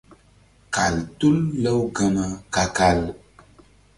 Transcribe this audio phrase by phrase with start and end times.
[0.73, 2.99] Kal tul Lawgama ka-kal.